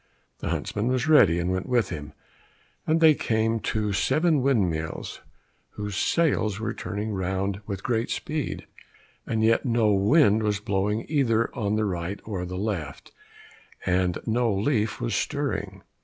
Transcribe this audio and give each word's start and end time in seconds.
The 0.39 0.49
huntsman 0.49 0.87
was 0.87 1.07
ready, 1.07 1.37
and 1.37 1.51
went 1.51 1.69
with 1.69 1.89
him, 1.89 2.13
and 2.87 2.99
they 3.01 3.13
came 3.13 3.59
to 3.59 3.93
seven 3.93 4.41
windmills 4.41 5.21
whose 5.73 5.95
sails 5.95 6.59
were 6.59 6.73
turning 6.73 7.11
round 7.13 7.61
with 7.67 7.83
great 7.83 8.09
speed, 8.09 8.65
and 9.27 9.43
yet 9.43 9.63
no 9.63 9.91
wind 9.93 10.41
was 10.41 10.59
blowing 10.59 11.05
either 11.07 11.53
on 11.55 11.75
the 11.75 11.85
right 11.85 12.19
or 12.25 12.45
the 12.47 12.57
left, 12.57 13.11
and 13.85 14.17
no 14.25 14.51
leaf 14.51 14.99
was 14.99 15.13
stirring. 15.13 15.83